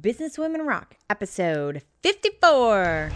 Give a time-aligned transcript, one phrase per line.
[0.00, 3.10] Business Women Rock, episode 54.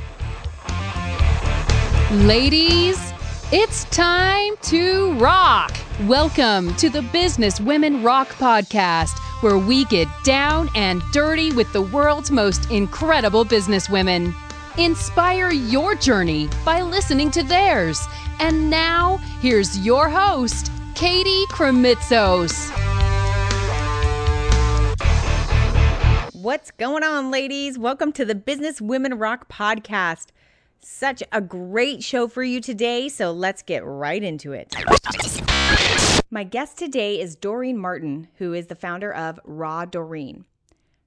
[2.13, 3.13] Ladies,
[3.51, 5.75] it's time to rock.
[6.03, 11.83] Welcome to the Business Women Rock podcast, where we get down and dirty with the
[11.83, 14.35] world's most incredible businesswomen.
[14.79, 18.07] Inspire your journey by listening to theirs.
[18.41, 22.98] And now, here's your host, Katie Krimitsos.
[26.41, 27.81] What's going on, ladies?
[27.81, 30.27] Welcome to the Business Women Rock podcast.
[30.79, 34.73] Such a great show for you today, so let's get right into it.
[36.31, 40.45] My guest today is Doreen Martin, who is the founder of Raw Doreen.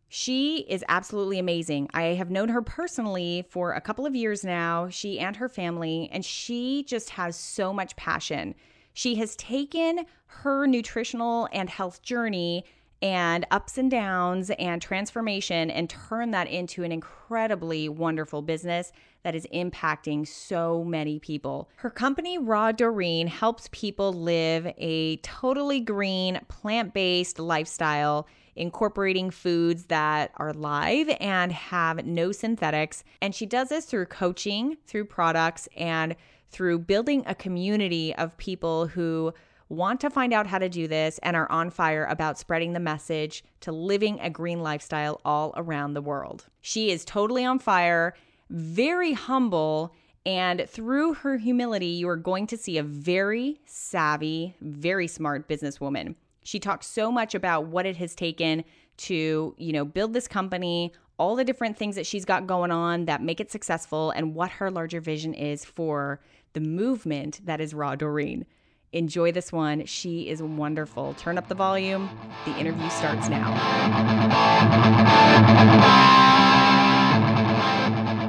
[0.10, 1.90] She is absolutely amazing.
[1.94, 6.10] I have known her personally for a couple of years now, she and her family,
[6.12, 8.54] and she just has so much passion.
[8.94, 12.66] She has taken her nutritional and health journey
[13.02, 18.92] and ups and downs and transformation and turn that into an incredibly wonderful business
[19.24, 21.70] that is impacting so many people.
[21.78, 29.86] Her company, Raw Doreen, helps people live a totally green, plant based lifestyle, incorporating foods
[29.86, 33.04] that are live and have no synthetics.
[33.22, 36.16] And she does this through coaching, through products, and
[36.50, 39.34] through building a community of people who
[39.72, 42.80] want to find out how to do this and are on fire about spreading the
[42.80, 46.46] message to living a green lifestyle all around the world.
[46.60, 48.14] She is totally on fire,
[48.50, 55.08] very humble, and through her humility, you are going to see a very savvy, very
[55.08, 56.16] smart businesswoman.
[56.44, 58.66] She talks so much about what it has taken
[58.98, 63.06] to, you know, build this company, all the different things that she's got going on
[63.06, 66.20] that make it successful and what her larger vision is for
[66.54, 68.46] the movement that is Raw Doreen.
[68.94, 69.86] Enjoy this one.
[69.86, 71.14] She is wonderful.
[71.14, 72.10] Turn up the volume.
[72.44, 73.48] The interview starts now.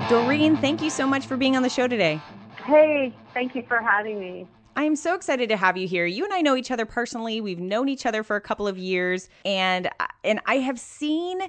[0.08, 2.20] Doreen, thank you so much for being on the show today.
[2.64, 4.46] Hey, thank you for having me.
[4.76, 6.06] I am so excited to have you here.
[6.06, 7.40] You and I know each other personally.
[7.40, 9.90] We've known each other for a couple of years and
[10.22, 11.40] and I have seen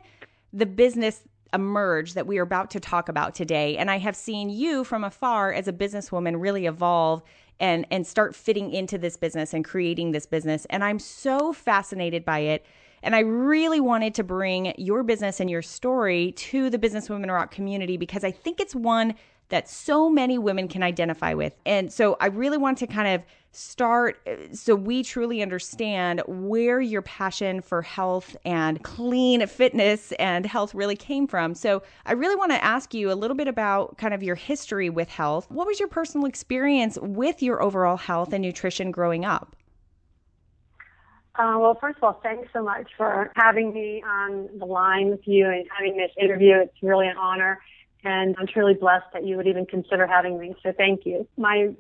[0.52, 1.22] the business
[1.54, 5.04] emerge that we are about to talk about today and I have seen you from
[5.04, 7.22] afar as a businesswoman really evolve
[7.60, 10.66] and and start fitting into this business and creating this business.
[10.70, 12.66] And I'm so fascinated by it.
[13.02, 17.30] And I really wanted to bring your business and your story to the Business Women
[17.30, 19.16] Rock community because I think it's one
[19.54, 21.56] that so many women can identify with.
[21.64, 23.22] And so I really want to kind of
[23.52, 30.44] start uh, so we truly understand where your passion for health and clean fitness and
[30.48, 31.54] health really came from.
[31.54, 34.90] So I really want to ask you a little bit about kind of your history
[34.90, 35.46] with health.
[35.52, 39.56] What was your personal experience with your overall health and nutrition growing up?
[41.36, 45.28] Uh, well, first of all, thanks so much for having me on the line with
[45.28, 46.56] you and having this interview.
[46.56, 47.60] It's really an honor.
[48.04, 50.56] And I'm truly blessed that you would even consider having me.
[50.62, 51.28] So thank you.
[51.38, 51.74] My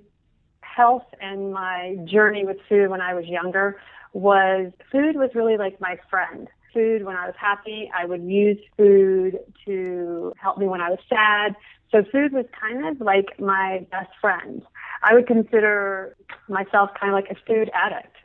[0.61, 3.79] health and my journey with food when I was younger
[4.13, 6.47] was food was really like my friend.
[6.73, 11.00] Food when I was happy, I would use food to help me when I was
[11.07, 11.56] sad.
[11.91, 14.63] So food was kind of like my best friend.
[15.03, 16.16] I would consider
[16.47, 18.16] myself kind of like a food addict.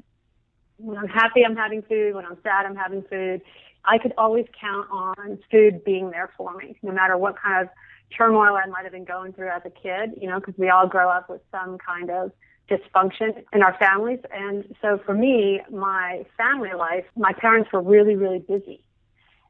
[0.78, 2.14] When I'm happy, I'm having food.
[2.14, 3.42] When I'm sad, I'm having food.
[3.84, 7.68] I could always count on food being there for me, no matter what kind of
[8.16, 10.86] turmoil I might have been going through as a kid, you know, because we all
[10.86, 12.32] grow up with some kind of
[12.70, 14.20] dysfunction in our families.
[14.32, 18.84] And so for me, my family life, my parents were really, really busy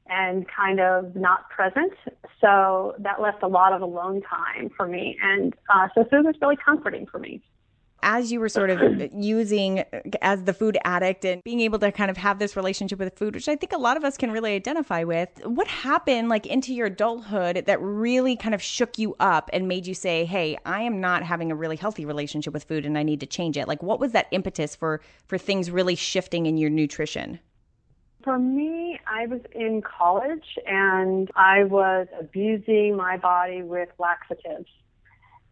[0.06, 1.92] and kind of not present.
[2.40, 5.18] So that left a lot of alone time for me.
[5.22, 7.42] And uh, so food was really comforting for me
[8.02, 11.78] as you were sort of uh, using uh, as the food addict and being able
[11.78, 14.16] to kind of have this relationship with food, which I think a lot of us
[14.16, 18.98] can really identify with, what happened like into your adulthood that really kind of shook
[18.98, 22.52] you up and made you say, "Hey, I am not having a really healthy relationship
[22.52, 25.38] with food and I need to change it." Like what was that impetus for for
[25.38, 27.40] things really shifting in your nutrition?
[28.24, 34.68] For me, I was in college and I was abusing my body with laxatives.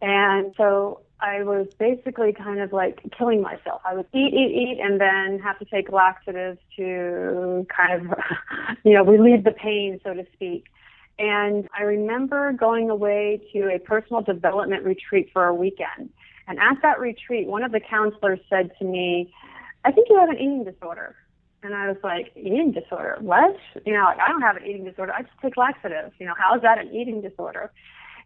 [0.01, 3.81] And so I was basically kind of like killing myself.
[3.83, 8.17] I would eat, eat, eat, and then have to take laxatives to kind of,
[8.83, 10.65] you know, relieve the pain, so to speak.
[11.19, 16.09] And I remember going away to a personal development retreat for a weekend.
[16.47, 19.33] And at that retreat, one of the counselors said to me,
[19.83, 21.15] I think you have an eating disorder.
[21.63, 23.17] And I was like, eating disorder?
[23.19, 23.57] What?
[23.85, 25.11] You know, like, I don't have an eating disorder.
[25.11, 26.13] I just take laxatives.
[26.19, 27.71] You know, how is that an eating disorder?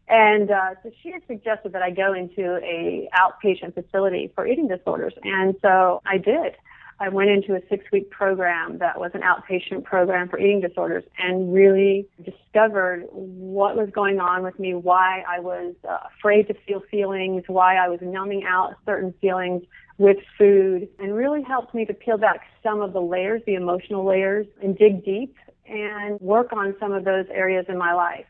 [0.07, 4.68] And uh, so she had suggested that I go into a outpatient facility for eating
[4.68, 6.56] disorders, and so I did.
[7.00, 11.51] I went into a six-week program that was an outpatient program for eating disorders, and
[11.51, 16.81] really discovered what was going on with me, why I was uh, afraid to feel
[16.92, 19.63] feelings, why I was numbing out certain feelings
[19.98, 24.06] with food, and really helped me to peel back some of the layers, the emotional
[24.06, 28.25] layers, and dig deep and work on some of those areas in my life.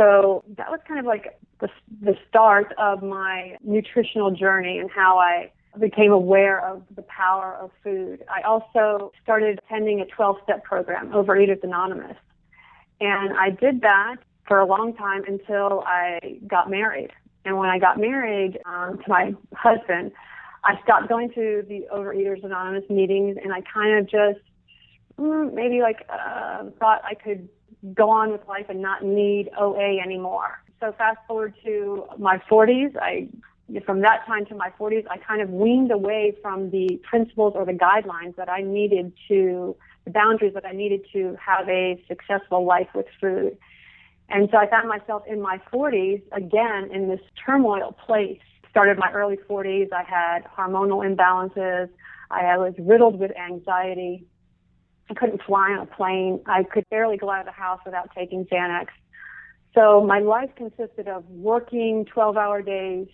[0.00, 1.68] So that was kind of like the,
[2.00, 7.70] the start of my nutritional journey and how I became aware of the power of
[7.84, 8.24] food.
[8.26, 12.16] I also started attending a 12 step program, Overeaters Anonymous.
[13.02, 14.16] And I did that
[14.48, 17.10] for a long time until I got married.
[17.44, 20.12] And when I got married um, to my husband,
[20.64, 24.40] I stopped going to the Overeaters Anonymous meetings and I kind of just
[25.18, 27.50] mm, maybe like uh, thought I could
[27.94, 30.62] go on with life and not need OA anymore.
[30.80, 33.28] So fast forward to my 40s, I
[33.86, 37.64] from that time to my 40s, I kind of weaned away from the principles or
[37.64, 42.64] the guidelines that I needed to, the boundaries that I needed to have a successful
[42.64, 43.56] life with food.
[44.28, 48.40] And so I found myself in my 40s again in this turmoil place.
[48.70, 49.92] Started my early 40s.
[49.92, 51.88] I had hormonal imbalances.
[52.30, 54.24] I was riddled with anxiety.
[55.10, 56.40] I couldn't fly on a plane.
[56.46, 58.86] I could barely go out of the house without taking Xanax.
[59.74, 63.08] So my life consisted of working 12 hour days,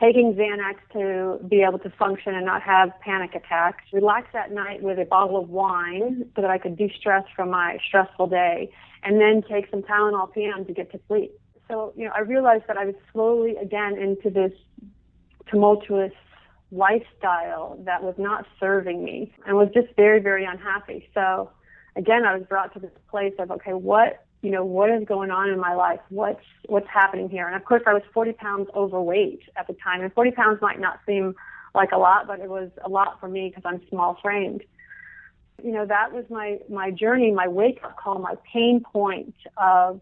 [0.00, 4.82] taking Xanax to be able to function and not have panic attacks, relax at night
[4.82, 8.70] with a bottle of wine so that I could de-stress from my stressful day,
[9.02, 11.32] and then take some Tylenol PM to get to sleep.
[11.68, 14.52] So, you know, I realized that I was slowly again into this
[15.48, 16.12] tumultuous
[16.72, 21.08] lifestyle that was not serving me and was just very, very unhappy.
[21.14, 21.50] So
[21.96, 25.30] again, I was brought to this place of, okay, what you know, what is going
[25.30, 26.00] on in my life?
[26.08, 27.46] What's what's happening here?
[27.46, 30.80] And of course, I was 40 pounds overweight at the time, and 40 pounds might
[30.80, 31.34] not seem
[31.74, 34.62] like a lot, but it was a lot for me because I'm small framed.
[35.62, 40.00] You know, that was my my journey, my wake up call, my pain point of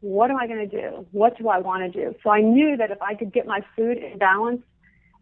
[0.00, 1.06] what am I going to do?
[1.12, 2.14] What do I want to do?
[2.22, 4.62] So I knew that if I could get my food in balance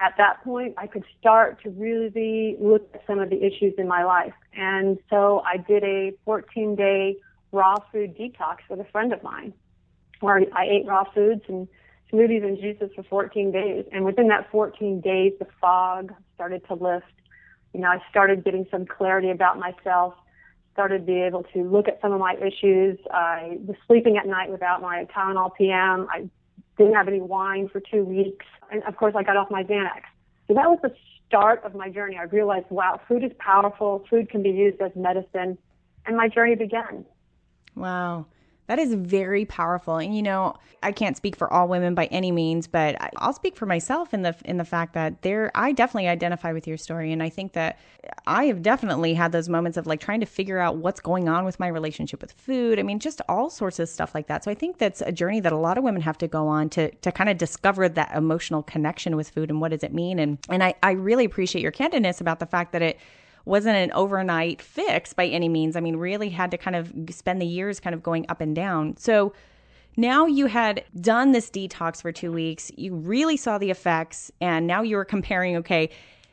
[0.03, 3.87] at that point, I could start to really look at some of the issues in
[3.87, 4.35] my life.
[4.53, 7.17] And so I did a 14 day
[7.53, 9.53] raw food detox with a friend of mine
[10.21, 11.69] where I ate raw foods and
[12.13, 13.85] smoothies and juices for 14 days.
[13.93, 17.07] And within that 14 days, the fog started to lift.
[17.73, 20.15] You know, I started getting some clarity about myself,
[20.73, 22.99] started to be able to look at some of my issues.
[23.13, 26.09] I was sleeping at night without my Tylenol PM.
[26.11, 26.29] I
[26.79, 28.47] didn't have any wine for two weeks.
[28.71, 30.03] And of course, I got off my Xanax.
[30.49, 30.95] So that was the
[31.27, 32.17] start of my journey.
[32.19, 34.05] I realized, wow, food is powerful.
[34.11, 35.59] Food can be used as medicine.
[36.07, 37.05] And my journey began.
[37.75, 38.27] Wow.
[38.69, 39.97] That is very powerful.
[39.97, 43.57] And you know, I can't speak for all women by any means, but I'll speak
[43.57, 47.13] for myself in the in the fact that there I definitely identify with your story
[47.13, 47.79] and I think that
[48.27, 51.45] I have definitely had those moments of like trying to figure out what's going on
[51.45, 52.79] with my relationship with food.
[52.79, 54.45] I mean, just all sorts of stuff like that.
[54.45, 56.69] So I think that's a journey that a lot of women have to go on
[56.71, 60.19] to to kind of discover that emotional connection with food and what does it mean
[60.19, 62.99] and and I I really appreciate your candidness about the fact that it
[63.45, 65.77] wasn't an overnight fix by any means.
[65.77, 68.55] I mean, really had to kind of spend the years kind of going up and
[68.55, 68.97] down.
[68.97, 69.33] So
[69.97, 74.67] now you had done this detox for two weeks, you really saw the effects, and
[74.67, 75.91] now you were comparing, okay,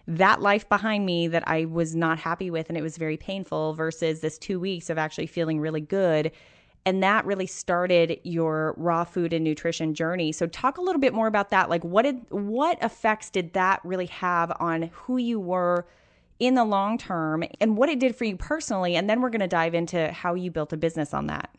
[0.07, 3.75] that life behind me that I was not happy with and it was very painful
[3.75, 6.31] versus this two weeks of actually feeling really good.
[6.85, 10.31] And that really started your raw food and nutrition journey.
[10.31, 11.69] So talk a little bit more about that.
[11.69, 15.85] Like what did what effects did that really have on who you were
[16.39, 18.95] in the long term and what it did for you personally.
[18.95, 21.49] And then we're going to dive into how you built a business on that.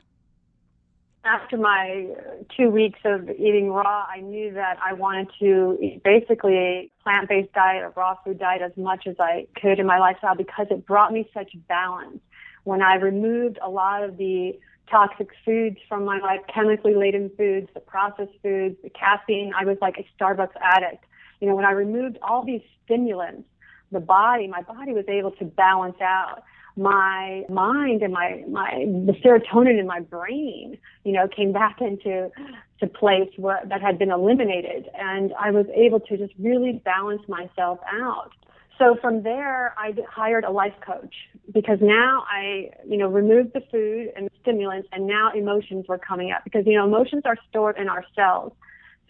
[1.22, 6.02] After my uh, two weeks of eating raw, I knew that I wanted to eat
[6.02, 9.87] basically a plant based diet, a raw food diet as much as I could in
[9.87, 12.20] my lifestyle because it brought me such balance.
[12.64, 14.58] When I removed a lot of the
[14.90, 19.76] toxic foods from my life, chemically laden foods, the processed foods, the caffeine, I was
[19.82, 21.04] like a Starbucks addict.
[21.40, 23.44] You know, when I removed all these stimulants,
[23.90, 26.42] the body, my body was able to balance out
[26.76, 32.30] my mind and my my the serotonin in my brain you know came back into
[32.78, 34.88] to place where that had been eliminated.
[34.94, 38.30] And i was able to just really balance myself out.
[38.78, 41.14] So from there i hired a life coach
[41.52, 45.99] because now i you know removed the food and the stimulants and now emotions were
[45.99, 48.52] coming up because you know emotions are stored in our cells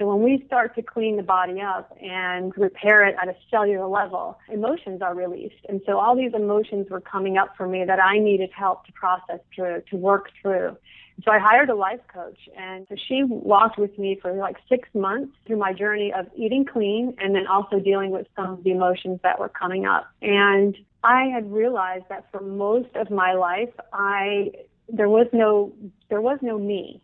[0.00, 3.87] so when we start to clean the body up and repair it at a cellular
[3.87, 5.62] level, emotions are released.
[5.69, 8.92] And so all these emotions were coming up for me that I needed help to
[8.92, 10.78] process through, to work through.
[11.23, 14.88] So I hired a life coach and so she walked with me for like six
[14.95, 18.71] months through my journey of eating clean and then also dealing with some of the
[18.71, 20.07] emotions that were coming up.
[20.23, 24.52] And I had realized that for most of my life, I
[24.88, 25.73] there was no
[26.09, 27.02] there was no me.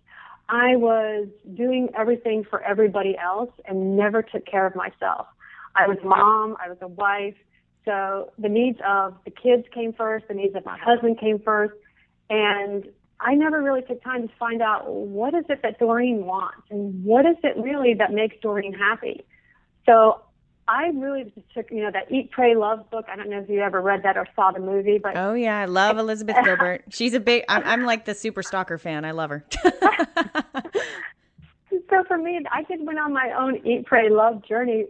[0.48, 5.26] I was doing everything for everybody else and never took care of myself.
[5.74, 7.34] I was mom, I was a wife,
[7.84, 11.74] so the needs of the kids came first, the needs of my husband came first,
[12.30, 12.84] and
[13.20, 17.04] I never really took time to find out what is it that Doreen wants and
[17.04, 19.24] what is it really that makes Doreen happy.
[19.86, 20.20] So
[20.68, 23.06] I really just took, you know, that Eat, Pray, Love book.
[23.08, 25.60] I don't know if you ever read that or saw the movie, but oh yeah,
[25.60, 26.84] I love Elizabeth Gilbert.
[26.88, 27.44] She's a big.
[27.48, 29.04] I'm, I'm like the super stalker fan.
[29.04, 29.44] I love her.
[31.90, 34.86] so for me, I just went on my own Eat, Pray, Love journey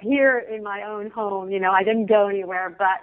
[0.00, 1.50] here in my own home.
[1.50, 3.00] You know, I didn't go anywhere, but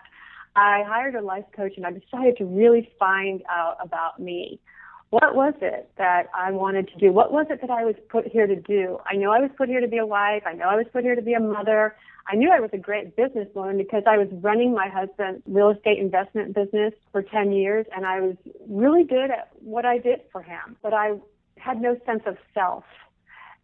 [0.55, 4.59] I hired a life coach and I decided to really find out about me.
[5.09, 7.13] What was it that I wanted to do?
[7.13, 8.99] What was it that I was put here to do?
[9.09, 10.43] I know I was put here to be a wife.
[10.45, 11.95] I know I was put here to be a mother.
[12.27, 15.99] I knew I was a great businesswoman because I was running my husband's real estate
[15.99, 18.35] investment business for 10 years and I was
[18.67, 21.13] really good at what I did for him, but I
[21.55, 22.83] had no sense of self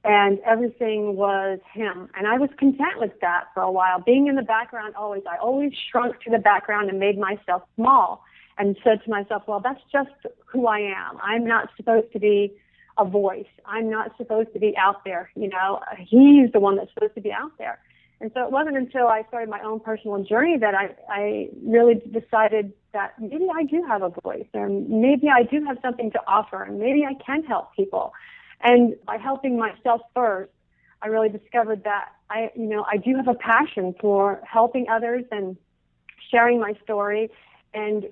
[0.06, 2.10] and everything was him.
[2.16, 4.02] And I was content with that for a while.
[4.02, 8.24] Being in the background always, I always shrunk to the background and made myself small
[8.58, 10.12] and said to myself, well, that's just
[10.46, 11.18] who I am.
[11.22, 12.54] I'm not supposed to be
[12.98, 13.48] a voice.
[13.66, 15.32] I'm not supposed to be out there.
[15.36, 17.80] You know, he's the one that's supposed to be out there.
[18.22, 21.96] And so it wasn't until I started my own personal journey that I, I really
[21.96, 26.20] decided that maybe I do have a voice and maybe I do have something to
[26.28, 28.14] offer and maybe I can help people.
[28.62, 30.52] And by helping myself first,
[31.02, 35.26] I really discovered that I, you know, I do have a passion for helping others
[35.32, 35.58] and
[36.32, 37.30] sharing my story
[37.74, 38.06] and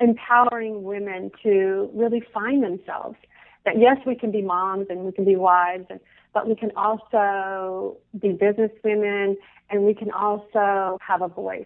[0.00, 3.16] empowering women to really find themselves.
[3.64, 5.98] That yes, we can be moms and we can be wives, and,
[6.34, 9.36] but we can also be business women
[9.70, 11.64] and we can also have a voice.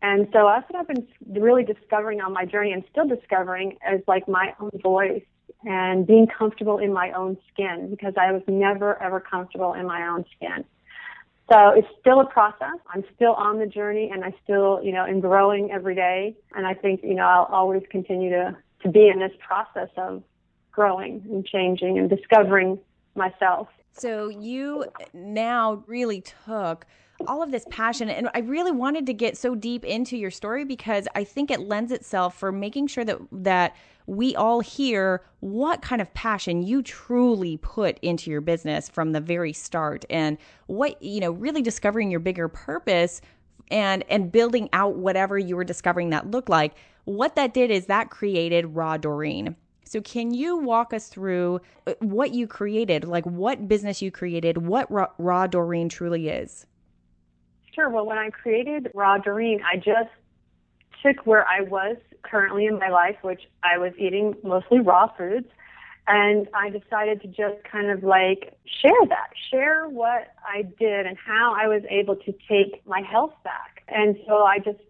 [0.00, 4.00] And so that's what I've been really discovering on my journey and still discovering as
[4.06, 5.24] like my own voice
[5.64, 10.06] and being comfortable in my own skin because I was never ever comfortable in my
[10.06, 10.64] own skin.
[11.50, 12.76] So it's still a process.
[12.92, 16.36] I'm still on the journey and I still, you know, am growing every day.
[16.54, 20.22] And I think, you know, I'll always continue to, to be in this process of
[20.72, 22.78] growing and changing and discovering
[23.14, 23.68] myself.
[23.98, 26.86] So you eh, now really took
[27.26, 30.64] all of this passion and I really wanted to get so deep into your story
[30.64, 33.76] because I think it lends itself for making sure that that
[34.06, 39.20] we all hear what kind of passion you truly put into your business from the
[39.20, 43.20] very start and what you know really discovering your bigger purpose
[43.70, 46.74] and and building out whatever you were discovering that looked like.
[47.04, 49.56] What that did is that created raw doreen
[49.88, 54.58] so, can you walk us through uh, what you created, like what business you created,
[54.58, 56.66] what Raw, Doreen truly is?
[57.74, 57.88] Sure.
[57.88, 60.10] Well, when I created Raw Doreen, I just
[61.02, 65.46] took where I was currently in my life, which I was eating mostly raw foods,
[66.06, 71.16] and I decided to just kind of like share that, share what I did and
[71.16, 73.84] how I was able to take my health back.
[73.88, 74.80] And so I just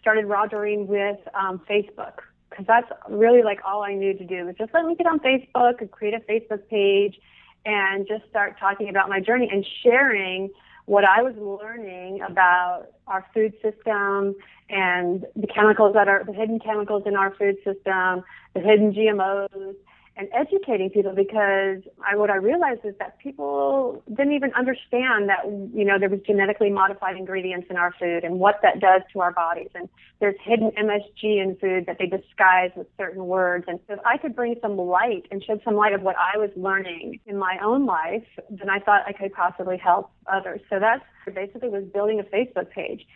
[0.00, 4.46] started Raw Doreen with um, Facebook because that's really like all I knew to do
[4.46, 7.18] was just let me get on Facebook and create a Facebook page
[7.64, 10.50] and just start talking about my journey and sharing
[10.86, 14.34] what I was learning about our food system
[14.70, 18.24] and the chemicals that are the hidden chemicals in our food system,
[18.54, 19.74] the hidden GMOs,
[20.18, 25.46] and educating people because I, what I realized is that people didn't even understand that
[25.72, 29.20] you know there was genetically modified ingredients in our food and what that does to
[29.20, 29.68] our bodies.
[29.76, 29.88] And
[30.20, 33.66] there's hidden MSG in food that they disguise with certain words.
[33.68, 36.50] And if I could bring some light and shed some light of what I was
[36.56, 40.60] learning in my own life then I thought I could possibly help others.
[40.68, 43.06] So that's basically was building a Facebook page.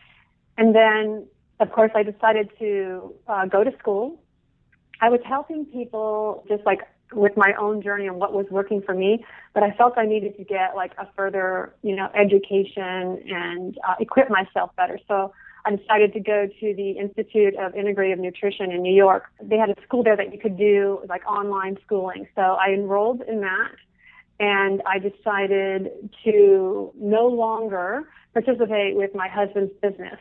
[0.56, 1.26] And then
[1.59, 4.23] of course I decided to uh, go to school.
[5.00, 6.82] I was helping people just like
[7.14, 10.37] with my own journey and what was working for me, but I felt I needed
[10.37, 14.99] to get like a further, you know, education and uh, equip myself better.
[15.09, 15.33] So
[15.64, 19.25] I decided to go to the Institute of Integrative Nutrition in New York.
[19.40, 22.26] They had a school there that you could do like online schooling.
[22.35, 23.73] So I enrolled in that
[24.40, 30.19] and I decided to no longer participate with my husband's business.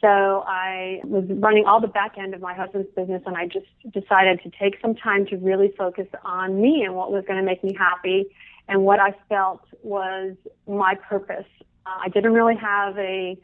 [0.00, 3.66] So I was running all the back end of my husband's business and I just
[3.92, 7.44] decided to take some time to really focus on me and what was going to
[7.44, 8.26] make me happy
[8.68, 10.36] and what I felt was
[10.68, 11.46] my purpose.
[11.86, 13.38] Uh, I didn't really have a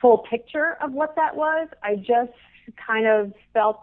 [0.00, 1.68] full picture of what that was.
[1.82, 2.32] I just
[2.86, 3.80] kind of felt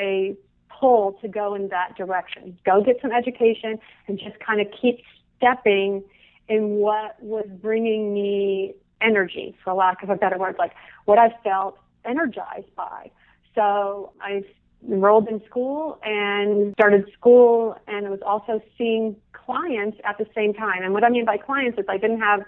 [0.00, 0.36] a
[0.80, 2.58] pull to go in that direction.
[2.64, 3.78] Go get some education
[4.08, 5.00] and just kind of keep
[5.36, 6.02] stepping
[6.48, 10.72] in what was bringing me energy, for lack of a better word, like
[11.04, 13.10] what I felt energized by.
[13.54, 14.42] So I
[14.88, 20.54] enrolled in school and started school and I was also seeing clients at the same
[20.54, 20.82] time.
[20.82, 22.40] And what I mean by clients is I didn't have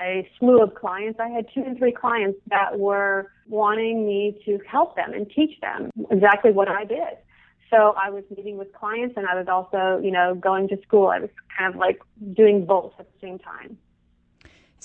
[0.00, 1.20] a slew of clients.
[1.20, 5.58] I had two and three clients that were wanting me to help them and teach
[5.60, 7.18] them exactly what I did.
[7.70, 11.08] So I was meeting with clients and I was also, you know, going to school.
[11.08, 12.00] I was kind of like
[12.34, 13.78] doing both at the same time.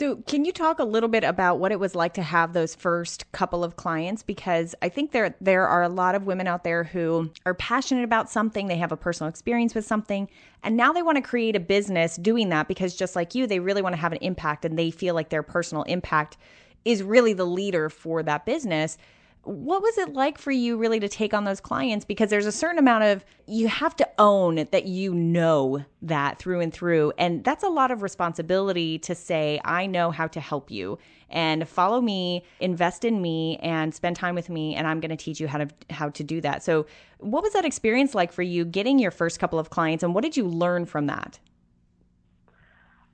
[0.02, 2.74] So, can you talk a little bit about what it was like to have those
[2.74, 4.24] first couple of clients?
[4.24, 8.04] Because I think there there are a lot of women out there who are passionate
[8.04, 10.28] about something, they have a personal experience with something,
[10.64, 13.60] and now they want to create a business doing that because just like you, they
[13.60, 16.36] really want to have an impact and they feel like their personal impact
[16.84, 18.98] is really the leader for that business
[19.44, 22.06] what was it like for you really to take on those clients?
[22.06, 26.60] Because there's a certain amount of you have to own that you know that through
[26.60, 27.12] and through.
[27.18, 31.00] And that's a lot of responsibility to say i know how to help you.
[31.30, 35.16] And follow me invest in me and spend time with me and i'm going to
[35.16, 36.64] teach you how to how to do that.
[36.64, 36.86] So
[37.18, 40.24] what was that experience like for you getting your first couple of clients and what
[40.24, 41.40] did you learn from that?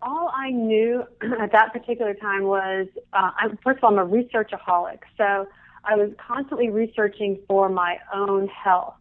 [0.02, 1.04] All I knew
[1.40, 5.00] at that particular time was, uh, I, first of all, I'm a researchaholic.
[5.18, 5.48] So
[5.88, 8.96] I was constantly researching for my own health.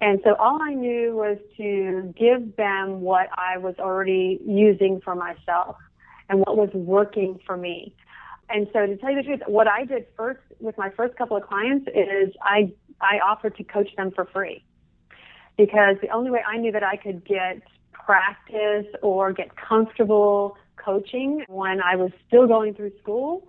[0.00, 5.14] And so all I knew was to give them what I was already using for
[5.14, 5.76] myself
[6.28, 7.94] and what was working for me.
[8.50, 11.36] And so to tell you the truth, what I did first with my first couple
[11.36, 14.64] of clients is I, I offered to coach them for free
[15.56, 21.44] because the only way I knew that I could get practice or get comfortable coaching
[21.48, 23.46] when I was still going through school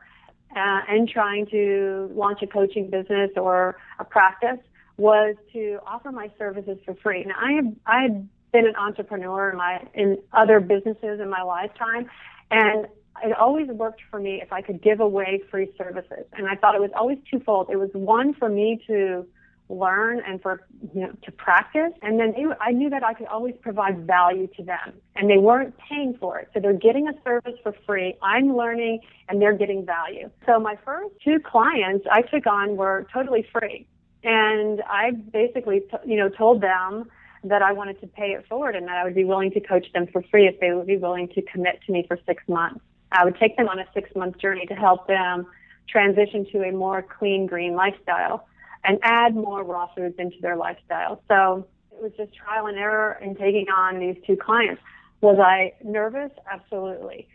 [0.56, 4.60] uh, and trying to launch a coaching business or a practice
[4.98, 7.24] was to offer my services for free.
[7.24, 11.42] Now I have I had been an entrepreneur in my in other businesses in my
[11.42, 12.10] lifetime,
[12.52, 12.88] and
[13.24, 16.26] it always worked for me if I could give away free services.
[16.34, 17.70] And I thought it was always twofold.
[17.70, 19.26] It was one for me to
[19.70, 21.94] learn and for you know to practice.
[22.02, 25.38] And then they, I knew that I could always provide value to them and they
[25.38, 26.50] weren't paying for it.
[26.54, 28.16] So they're getting a service for free.
[28.22, 30.30] I'm learning and they're getting value.
[30.46, 33.88] So my first two clients I took on were totally free.
[34.24, 37.06] And I basically you know told them
[37.44, 39.86] that I wanted to pay it forward and that I would be willing to coach
[39.94, 42.82] them for free if they would be willing to commit to me for 6 months.
[43.12, 45.46] I would take them on a 6 month journey to help them
[45.88, 48.46] transition to a more clean green lifestyle
[48.84, 51.22] and add more raw foods into their lifestyle.
[51.28, 54.82] So it was just trial and error in taking on these two clients.
[55.22, 56.32] Was I nervous?
[56.50, 57.28] Absolutely.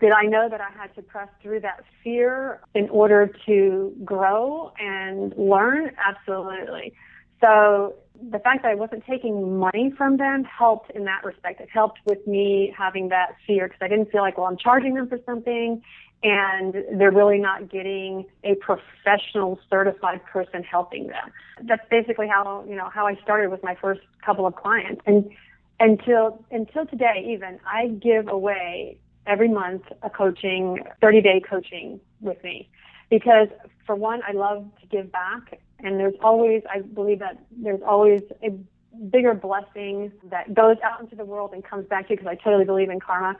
[0.00, 4.72] Did I know that I had to press through that fear in order to grow
[4.78, 5.92] and learn?
[5.96, 6.92] Absolutely.
[7.40, 7.94] So
[8.30, 11.60] the fact that I wasn't taking money from them helped in that respect.
[11.60, 14.94] It helped with me having that fear because I didn't feel like, well, I'm charging
[14.94, 15.82] them for something
[16.22, 21.32] and they're really not getting a professional certified person helping them.
[21.64, 25.02] That's basically how, you know, how I started with my first couple of clients.
[25.06, 25.30] And
[25.80, 32.42] until, until today, even I give away every month a coaching, 30 day coaching with
[32.44, 32.68] me
[33.10, 33.48] because
[33.84, 38.22] for one, I love to give back and there's always, I believe that there's always
[38.42, 38.50] a
[39.10, 42.36] bigger blessing that goes out into the world and comes back to you because I
[42.36, 43.36] totally believe in karma.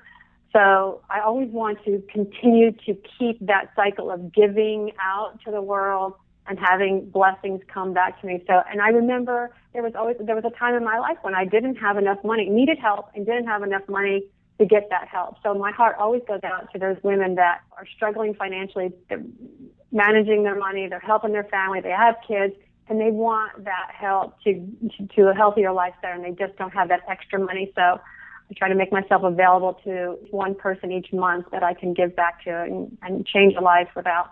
[0.53, 5.62] So I always want to continue to keep that cycle of giving out to the
[5.62, 6.15] world
[6.47, 8.43] and having blessings come back to me.
[8.47, 11.35] So, and I remember there was always, there was a time in my life when
[11.35, 14.25] I didn't have enough money, needed help and didn't have enough money
[14.59, 15.37] to get that help.
[15.43, 19.23] So my heart always goes out to those women that are struggling financially, they're
[19.93, 22.55] managing their money, they're helping their family, they have kids,
[22.88, 24.67] and they want that help to,
[25.15, 27.73] to, a healthier lifestyle and they just don't have that extra money.
[27.75, 28.01] So
[28.53, 32.15] I try to make myself available to one person each month that I can give
[32.15, 34.31] back to and, and change a life without,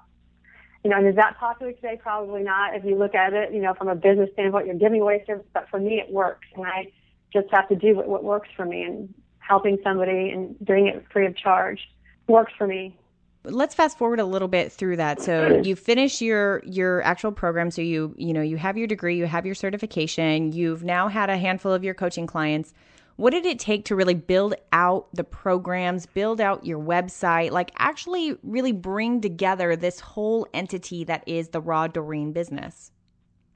[0.85, 1.99] you know, and is that popular today?
[2.01, 2.75] Probably not.
[2.75, 5.47] If you look at it, you know, from a business standpoint, you're giving away service,
[5.55, 6.47] but for me, it works.
[6.55, 6.93] And I
[7.33, 11.03] just have to do what, what works for me and helping somebody and doing it
[11.11, 11.81] free of charge
[12.29, 12.97] works for me
[13.45, 17.71] let's fast forward a little bit through that so you finish your your actual program
[17.71, 21.31] so you you know you have your degree you have your certification you've now had
[21.31, 22.75] a handful of your coaching clients
[23.21, 27.71] what did it take to really build out the programs, build out your website, like
[27.77, 32.93] actually really bring together this whole entity that is the Raw Doreen business?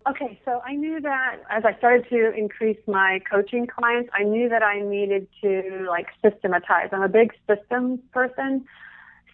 [0.07, 4.51] Okay, so I knew that as I started to increase my coaching clients, I knew
[4.51, 6.91] that I needed to like systematize.
[6.93, 8.67] I'm a big systems person.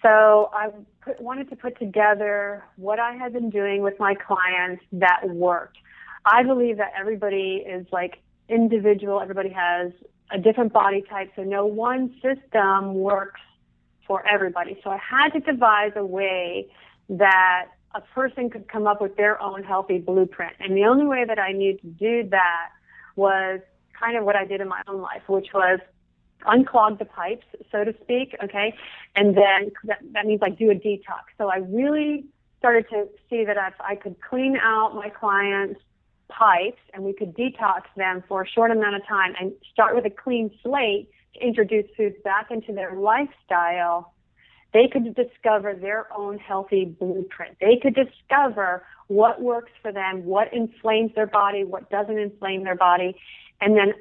[0.01, 0.69] So I
[1.01, 5.79] put, wanted to put together what I had been doing with my clients that worked.
[6.25, 9.21] I believe that everybody is like individual.
[9.21, 9.91] Everybody has
[10.33, 13.41] a different body type, so no one system works
[14.07, 14.79] for everybody.
[14.83, 16.69] So I had to devise a way
[17.09, 20.55] that a person could come up with their own healthy blueprint.
[20.61, 22.69] And the only way that I knew to do that
[23.17, 23.61] was
[23.99, 25.81] kind of what I did in my own life, which was
[26.47, 28.75] unclog the pipes, so to speak, okay?
[29.15, 31.25] And then that, that means like do a detox.
[31.37, 32.25] So I really
[32.59, 35.81] started to see that if I could clean out my clients'
[36.31, 40.05] pipes and we could detox them for a short amount of time and start with
[40.07, 44.15] a clean slate to introduce foods back into their lifestyle,
[44.73, 47.57] they could discover their own healthy blueprint.
[47.61, 52.77] They could discover what works for them, what inflames their body, what doesn't inflame their
[52.77, 53.17] body,
[53.61, 53.93] and then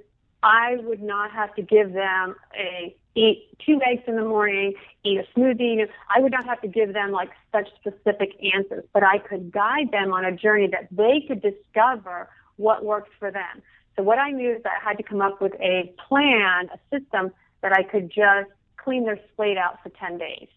[0.43, 5.19] I would not have to give them a eat two eggs in the morning, eat
[5.19, 5.87] a smoothie.
[6.15, 9.91] I would not have to give them like such specific answers, but I could guide
[9.91, 13.61] them on a journey that they could discover what works for them.
[13.95, 16.79] So what I knew is that I had to come up with a plan, a
[16.89, 20.47] system that I could just clean their slate out for 10 days.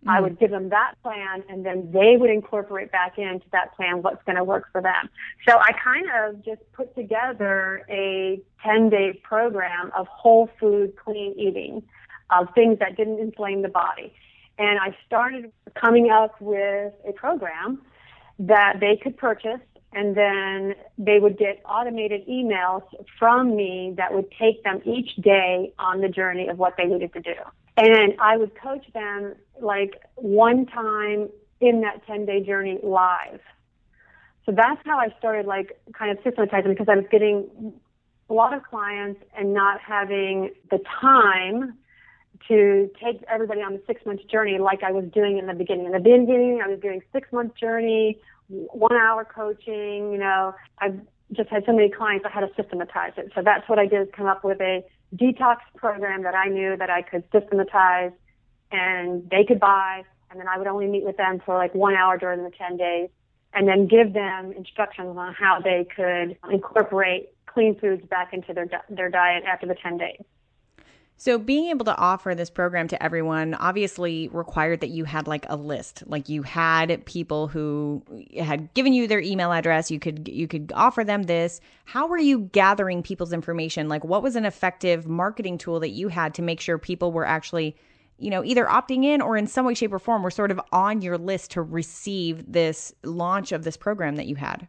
[0.00, 0.10] Mm-hmm.
[0.10, 4.02] I would give them that plan and then they would incorporate back into that plan
[4.02, 5.08] what's going to work for them.
[5.46, 11.34] So I kind of just put together a 10 day program of whole food clean
[11.36, 11.82] eating
[12.30, 14.12] of things that didn't inflame the body.
[14.58, 17.82] And I started coming up with a program
[18.38, 19.60] that they could purchase
[19.92, 22.82] and then they would get automated emails
[23.18, 27.12] from me that would take them each day on the journey of what they needed
[27.14, 27.34] to do.
[27.78, 31.28] And I would coach them like one time
[31.60, 33.40] in that 10 day journey live.
[34.44, 37.72] So that's how I started like kind of systematizing because I was getting
[38.28, 41.74] a lot of clients and not having the time
[42.48, 45.86] to take everybody on the six month journey like I was doing in the beginning.
[45.86, 50.98] In the beginning, I was doing six month journey, one hour coaching, you know, I've
[51.32, 53.30] just had so many clients, I had to systematize it.
[53.36, 54.82] So that's what I did is come up with a
[55.14, 58.12] detox program that I knew that I could systematize
[58.70, 60.04] and they could buy.
[60.30, 62.76] And then I would only meet with them for like one hour during the 10
[62.76, 63.08] days
[63.54, 68.68] and then give them instructions on how they could incorporate clean foods back into their,
[68.90, 70.22] their diet after the 10 days.
[71.20, 75.46] So being able to offer this program to everyone obviously required that you had like
[75.48, 76.04] a list.
[76.06, 78.04] Like you had people who
[78.38, 81.60] had given you their email address, you could you could offer them this.
[81.86, 83.88] How were you gathering people's information?
[83.88, 87.26] Like what was an effective marketing tool that you had to make sure people were
[87.26, 87.76] actually
[88.20, 90.60] you know, either opting in or in some way, shape, or form were sort of
[90.72, 94.66] on your list to receive this launch of this program that you had?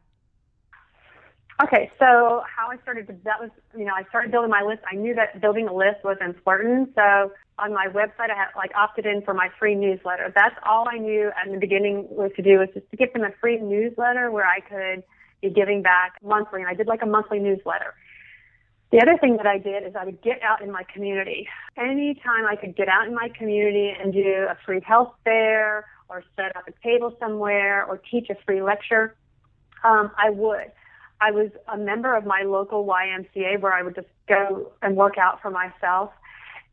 [1.62, 4.80] Okay, so how I started to, that was, you know, I started building my list.
[4.90, 6.92] I knew that building a list was important.
[6.96, 10.32] So on my website, I had like opted in for my free newsletter.
[10.34, 13.24] That's all I knew at the beginning was to do was just to get them
[13.24, 15.04] a free newsletter where I could
[15.42, 16.62] be giving back monthly.
[16.62, 17.94] And I did like a monthly newsletter.
[18.94, 21.46] The other thing that I did is I would get out in my community.
[21.76, 26.24] Anytime I could get out in my community and do a free health fair or
[26.38, 29.18] set up a table somewhere or teach a free lecture,
[29.84, 30.72] um, I would.
[31.22, 35.18] I was a member of my local YMCA where I would just go and work
[35.18, 36.12] out for myself.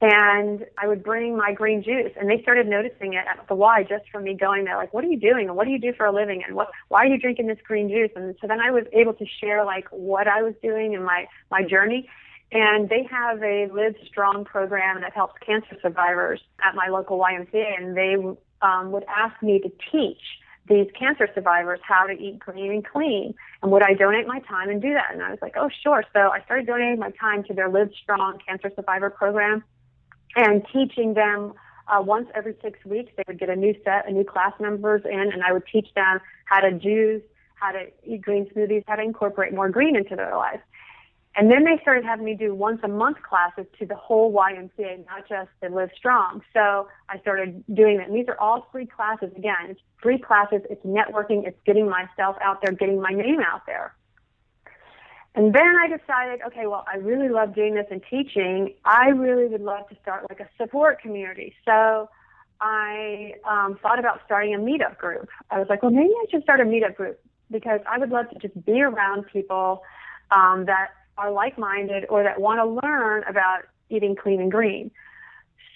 [0.00, 3.82] And I would bring my green juice and they started noticing it at the Y
[3.88, 5.48] just from me going there, like, what are you doing?
[5.48, 6.42] And what do you do for a living?
[6.46, 8.10] And what, why are you drinking this green juice?
[8.14, 11.26] And so then I was able to share like what I was doing and my,
[11.50, 12.08] my journey.
[12.52, 17.78] And they have a Live Strong program that helps cancer survivors at my local YMCA.
[17.78, 18.16] And they
[18.60, 20.20] um, would ask me to teach
[20.68, 23.34] these cancer survivors how to eat green and clean.
[23.62, 25.12] And would I donate my time and do that?
[25.12, 26.04] And I was like, oh, sure.
[26.12, 29.62] So I started donating my time to their Live Strong Cancer Survivor program
[30.34, 31.54] and teaching them
[31.88, 33.12] uh, once every six weeks.
[33.16, 35.88] They would get a new set, a new class members in, and I would teach
[35.94, 37.22] them how to juice,
[37.54, 40.62] how to eat green smoothies, how to incorporate more green into their lives.
[41.36, 45.04] And then they started having me do once a month classes to the whole YMCA,
[45.04, 46.40] not just the Live Strong.
[46.54, 48.08] So I started doing that.
[48.08, 49.30] And these are all free classes.
[49.36, 50.62] Again, it's free classes.
[50.70, 51.46] It's networking.
[51.46, 53.94] It's getting myself out there, getting my name out there.
[55.34, 58.72] And then I decided, okay, well, I really love doing this and teaching.
[58.86, 61.54] I really would love to start like a support community.
[61.66, 62.08] So
[62.62, 65.28] I um, thought about starting a meetup group.
[65.50, 67.20] I was like, well, maybe I should start a meetup group
[67.50, 69.82] because I would love to just be around people
[70.30, 74.90] um, that are like-minded or that want to learn about eating clean and green.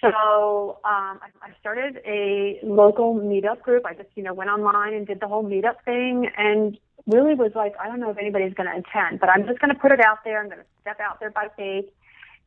[0.01, 3.85] So um, I, I started a local meetup group.
[3.85, 7.51] I just, you know, went online and did the whole meetup thing, and really was
[7.55, 9.91] like, I don't know if anybody's going to attend, but I'm just going to put
[9.91, 10.39] it out there.
[10.41, 11.85] I'm going to step out there by faith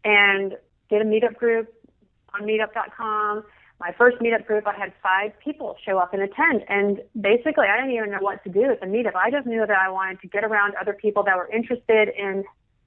[0.05, 0.57] and
[0.91, 1.73] get a meetup group
[2.35, 3.45] on Meetup.com.
[3.81, 7.77] My first meetup group, I had five people show up and attend, and basically, I
[7.77, 9.15] didn't even know what to do at the meetup.
[9.15, 12.45] I just knew that I wanted to get around other people that were interested in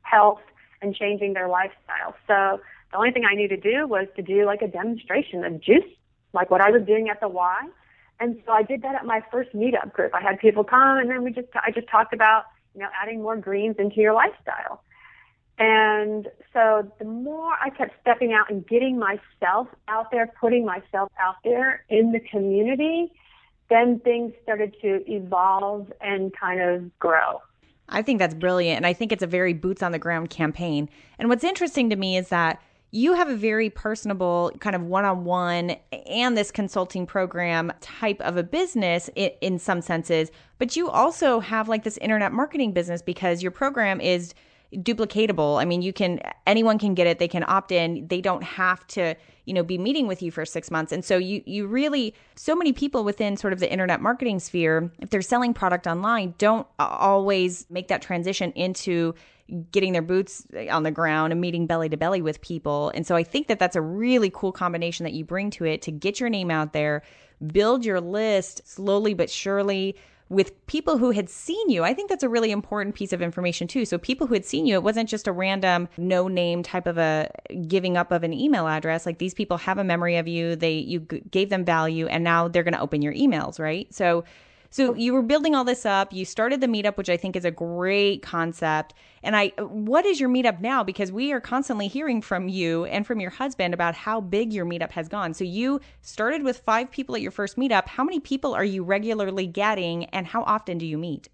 [0.09, 0.41] health
[0.81, 2.15] and changing their lifestyle.
[2.27, 2.59] So
[2.91, 5.83] the only thing I knew to do was to do like a demonstration of juice,
[6.33, 7.67] like what I was doing at the Y.
[8.19, 10.13] And so I did that at my first meetup group.
[10.13, 13.21] I had people come and then we just, I just talked about, you know, adding
[13.21, 14.83] more greens into your lifestyle.
[15.59, 21.11] And so the more I kept stepping out and getting myself out there, putting myself
[21.19, 23.11] out there in the community,
[23.69, 27.41] then things started to evolve and kind of grow.
[27.89, 28.77] I think that's brilliant.
[28.77, 30.89] And I think it's a very boots on the ground campaign.
[31.19, 35.75] And what's interesting to me is that you have a very personable kind of one-on-one
[36.07, 41.39] and this consulting program type of a business in, in, some senses but you also
[41.39, 44.33] have like this internet marketing business because your program is
[44.73, 45.61] duplicatable.
[45.61, 47.19] I mean you can anyone can get it.
[47.19, 48.07] They can opt in.
[48.07, 50.91] They don't have to you know be meeting with you for 6 months.
[50.91, 54.91] And so you you really so many people within sort of the internet marketing sphere
[54.99, 59.15] if they're selling product online don't always make that transition into
[59.71, 62.91] getting their boots on the ground and meeting belly to belly with people.
[62.93, 65.81] And so I think that that's a really cool combination that you bring to it
[65.83, 67.01] to get your name out there,
[67.53, 69.95] build your list slowly but surely
[70.29, 71.83] with people who had seen you.
[71.83, 73.85] I think that's a really important piece of information too.
[73.85, 76.97] So people who had seen you, it wasn't just a random no name type of
[76.97, 77.31] a
[77.67, 79.05] giving up of an email address.
[79.05, 80.55] Like these people have a memory of you.
[80.55, 83.93] They you gave them value and now they're going to open your emails, right?
[83.93, 84.25] So
[84.69, 86.11] so you were building all this up.
[86.13, 88.93] You started the meetup, which I think is a great concept.
[89.23, 90.83] And I, what is your meetup now?
[90.83, 94.65] Because we are constantly hearing from you and from your husband about how big your
[94.65, 95.33] meetup has gone.
[95.33, 97.87] So you started with five people at your first meetup.
[97.87, 101.29] How many people are you regularly getting, and how often do you meet?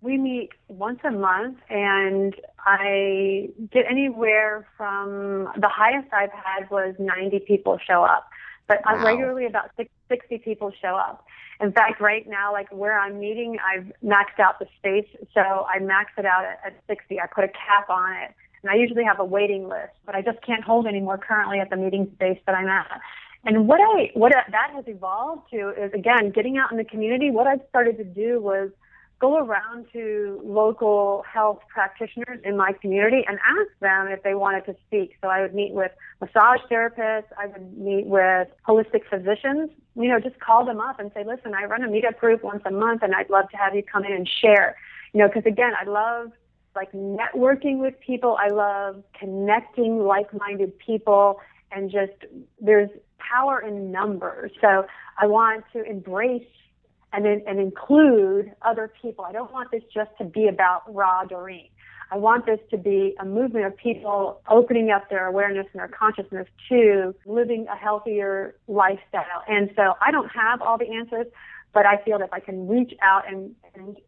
[0.00, 2.34] We meet once a month, and
[2.64, 8.28] I get anywhere from the highest I've had was 90 people show up,
[8.68, 9.04] but wow.
[9.04, 9.70] regularly about
[10.08, 11.26] 60 people show up.
[11.60, 15.08] In fact, right now, like where I'm meeting, I've maxed out the space.
[15.34, 17.20] So I max it out at, at 60.
[17.20, 18.34] I put a cap on it.
[18.62, 21.70] And I usually have a waiting list, but I just can't hold anymore currently at
[21.70, 23.00] the meeting space that I'm at.
[23.44, 27.30] And what I, what that has evolved to is again, getting out in the community.
[27.30, 28.70] What I've started to do was
[29.20, 34.64] go around to local health practitioners in my community and ask them if they wanted
[34.66, 35.16] to speak.
[35.20, 40.20] So I would meet with massage therapists, I would meet with holistic physicians, you know,
[40.20, 43.02] just call them up and say, listen, I run a meetup group once a month
[43.02, 44.76] and I'd love to have you come in and share.
[45.12, 46.30] You know, because again, I love
[46.76, 48.36] like networking with people.
[48.38, 51.40] I love connecting like-minded people
[51.72, 52.12] and just
[52.60, 54.52] there's power in numbers.
[54.60, 54.86] So
[55.18, 56.46] I want to embrace
[57.12, 59.24] and, then and include other people.
[59.24, 61.68] I don't want this just to be about Raw Doreen.
[62.10, 65.88] I want this to be a movement of people opening up their awareness and their
[65.88, 69.42] consciousness to living a healthier lifestyle.
[69.46, 71.26] And so I don't have all the answers,
[71.74, 73.98] but I feel that if I can reach out and, and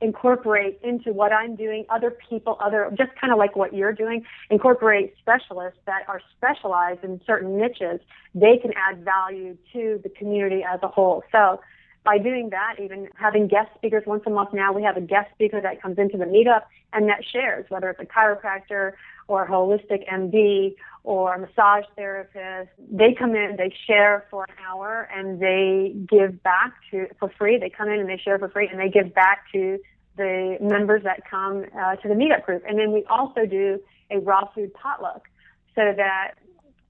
[0.00, 4.24] incorporate into what I'm doing other people, other, just kind of like what you're doing,
[4.50, 8.00] incorporate specialists that are specialized in certain niches,
[8.34, 11.22] they can add value to the community as a whole.
[11.30, 11.60] So
[12.04, 15.30] by doing that, even having guest speakers once a month now, we have a guest
[15.34, 16.62] speaker that comes into the meetup
[16.92, 18.92] and that shares, whether it's a chiropractor
[19.26, 22.70] or a holistic MD or a massage therapist.
[22.90, 27.58] They come in, they share for an hour and they give back to, for free.
[27.58, 29.78] They come in and they share for free and they give back to
[30.16, 32.62] the members that come uh, to the meetup group.
[32.68, 35.26] And then we also do a raw food potluck
[35.74, 36.34] so that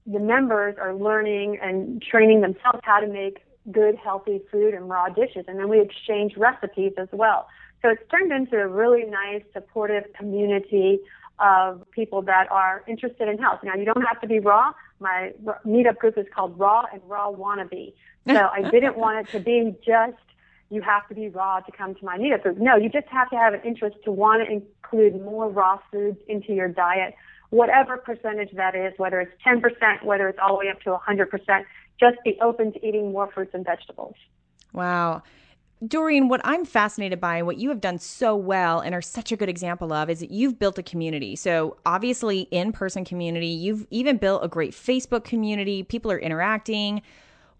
[0.05, 3.39] the members are learning and training themselves how to make
[3.71, 5.45] good, healthy food and raw dishes.
[5.47, 7.47] And then we exchange recipes as well.
[7.81, 10.99] So it's turned into a really nice, supportive community
[11.39, 13.59] of people that are interested in health.
[13.63, 14.71] Now, you don't have to be raw.
[14.99, 15.33] My
[15.65, 17.93] meetup group is called Raw and Raw Wannabe.
[18.27, 20.17] So I didn't want it to be just
[20.69, 22.57] you have to be raw to come to my meetup group.
[22.57, 26.17] No, you just have to have an interest to want to include more raw foods
[26.27, 27.13] into your diet,
[27.49, 31.63] whatever percentage that is, whether it's 10%, whether it's all the way up to 100%
[31.99, 34.15] just be open to eating more fruits and vegetables.
[34.73, 35.23] Wow.
[35.85, 39.31] Doreen, what I'm fascinated by and what you have done so well and are such
[39.31, 41.35] a good example of is that you've built a community.
[41.35, 45.83] So, obviously, in person community, you've even built a great Facebook community.
[45.83, 47.01] People are interacting.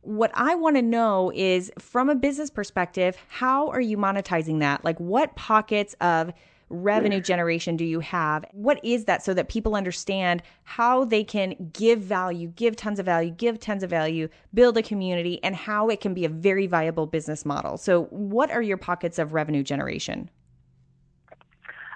[0.01, 4.85] What I want to know is from a business perspective, how are you monetizing that?
[4.85, 6.31] Like, what pockets of
[6.69, 8.45] revenue generation do you have?
[8.51, 13.05] What is that so that people understand how they can give value, give tons of
[13.05, 16.67] value, give tons of value, build a community, and how it can be a very
[16.67, 17.77] viable business model?
[17.77, 20.29] So, what are your pockets of revenue generation?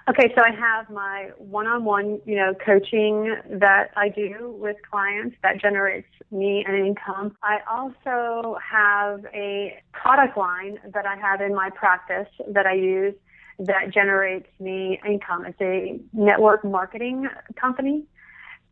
[0.09, 5.61] Okay, so I have my one-on-one, you know, coaching that I do with clients that
[5.61, 7.37] generates me an income.
[7.43, 13.13] I also have a product line that I have in my practice that I use
[13.59, 15.45] that generates me income.
[15.45, 17.27] It's a network marketing
[17.59, 18.05] company.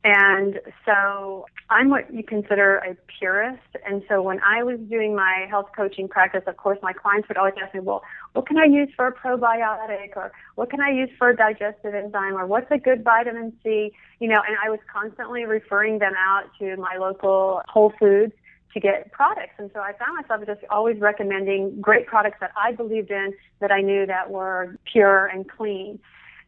[0.03, 3.61] And so I'm what you consider a purist.
[3.85, 7.35] And so when I was doing my health coaching practice, of course, my clients would
[7.35, 10.91] always ask me, well, what can I use for a probiotic or what can I
[10.91, 13.91] use for a digestive enzyme or what's a good vitamin C?
[14.19, 18.33] You know, and I was constantly referring them out to my local Whole Foods
[18.73, 19.53] to get products.
[19.57, 23.71] And so I found myself just always recommending great products that I believed in, that
[23.71, 25.99] I knew that were pure and clean.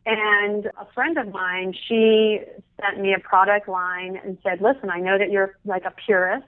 [0.06, 2.40] And a friend of mine, she
[2.82, 6.48] sent me a product line and said, listen, I know that you're like a purist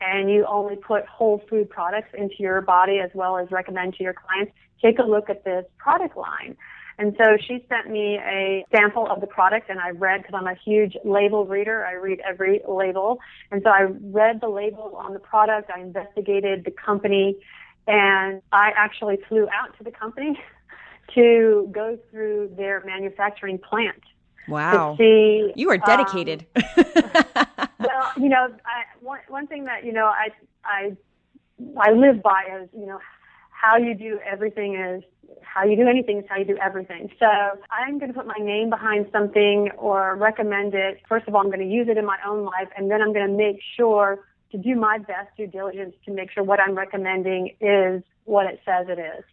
[0.00, 4.02] and you only put whole food products into your body as well as recommend to
[4.02, 4.52] your clients.
[4.82, 6.56] Take a look at this product line.
[6.98, 10.46] And so she sent me a sample of the product and I read, because I'm
[10.46, 13.18] a huge label reader, I read every label.
[13.50, 17.36] And so I read the label on the product, I investigated the company,
[17.86, 20.38] and I actually flew out to the company
[21.14, 24.02] to go through their manufacturing plant.
[24.48, 24.96] Wow.
[24.98, 26.46] See, you are dedicated.
[26.56, 26.62] Um,
[27.78, 30.28] well, you know, I, one, one thing that, you know, I,
[30.64, 30.96] I,
[31.78, 32.98] I live by is, you know,
[33.50, 35.04] how you do everything is
[35.42, 37.10] how you do anything is how you do everything.
[37.18, 41.00] So I'm going to put my name behind something or recommend it.
[41.08, 43.12] First of all, I'm going to use it in my own life, and then I'm
[43.12, 44.20] going to make sure
[44.52, 48.60] to do my best due diligence to make sure what I'm recommending is what it
[48.64, 49.24] says it is.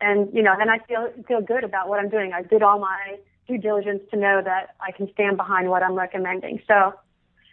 [0.00, 2.32] And you know, then I feel feel good about what I'm doing.
[2.32, 3.18] I did all my
[3.48, 6.60] due diligence to know that I can stand behind what I'm recommending.
[6.66, 6.94] So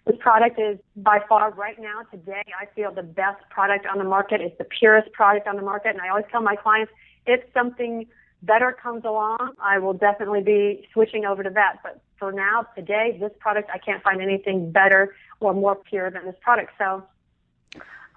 [0.05, 4.03] this product is by far right now today I feel the best product on the
[4.03, 4.41] market.
[4.41, 6.91] It's the purest product on the market, and I always tell my clients
[7.29, 8.07] if something
[8.41, 11.77] better comes along, I will definitely be switching over to that.
[11.83, 16.25] But for now, today, this product, I can't find anything better or more pure than
[16.25, 16.71] this product.
[16.77, 17.03] So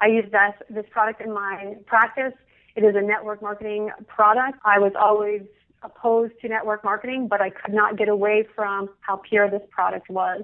[0.01, 2.33] I use that, this product in my practice.
[2.75, 4.59] It is a network marketing product.
[4.65, 5.43] I was always
[5.83, 10.09] opposed to network marketing, but I could not get away from how pure this product
[10.09, 10.43] was.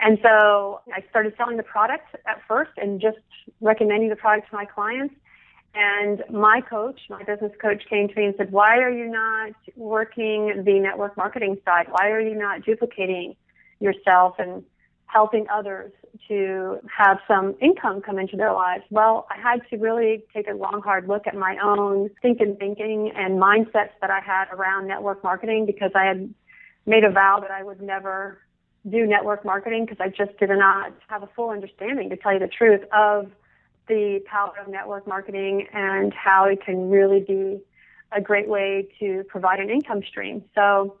[0.00, 3.18] And so I started selling the product at first and just
[3.60, 5.14] recommending the product to my clients.
[5.74, 9.54] And my coach, my business coach came to me and said, why are you not
[9.76, 11.86] working the network marketing side?
[11.90, 13.34] Why are you not duplicating
[13.80, 14.62] yourself and
[15.06, 15.92] helping others
[16.28, 18.84] to have some income come into their lives?
[18.90, 23.10] Well, I had to really take a long, hard look at my own thinking, thinking
[23.16, 26.32] and mindsets that I had around network marketing because I had
[26.86, 28.38] made a vow that I would never
[28.88, 32.38] do network marketing because I just did not have a full understanding, to tell you
[32.38, 33.30] the truth, of
[33.88, 37.60] the power of network marketing and how it can really be
[38.12, 40.44] a great way to provide an income stream.
[40.54, 40.96] So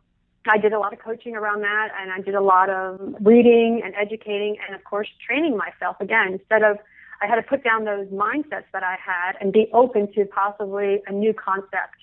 [0.46, 3.80] I did a lot of coaching around that and I did a lot of reading
[3.84, 6.78] and educating and of course training myself again instead of
[7.22, 11.00] I had to put down those mindsets that I had and be open to possibly
[11.06, 11.96] a new concept.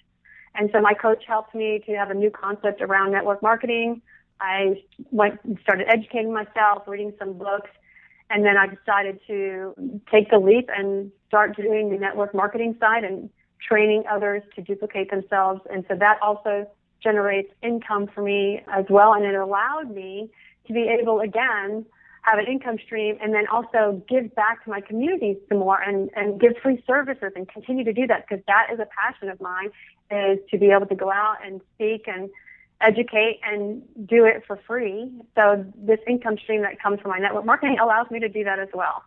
[0.55, 4.01] And so my coach helped me to have a new concept around network marketing.
[4.39, 7.69] I went started educating myself, reading some books,
[8.31, 9.75] and then I decided to
[10.11, 13.29] take the leap and start doing the network marketing side and
[13.67, 15.61] training others to duplicate themselves.
[15.71, 16.67] And so that also
[17.03, 19.13] generates income for me as well.
[19.13, 20.29] And it allowed me
[20.67, 21.85] to be able again
[22.23, 26.09] have an income stream and then also give back to my community some more and,
[26.15, 29.41] and give free services and continue to do that because that is a passion of
[29.41, 29.71] mine
[30.11, 32.29] is to be able to go out and speak and
[32.81, 35.11] educate and do it for free.
[35.35, 38.59] So this income stream that comes from my network marketing allows me to do that
[38.59, 39.03] as well.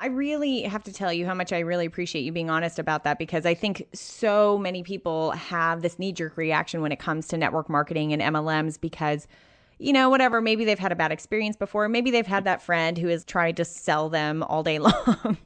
[0.00, 3.04] I really have to tell you how much I really appreciate you being honest about
[3.04, 7.28] that because I think so many people have this knee jerk reaction when it comes
[7.28, 9.26] to network marketing and MLMs because
[9.78, 11.88] you know, whatever, maybe they've had a bad experience before.
[11.88, 15.36] Maybe they've had that friend who has tried to sell them all day long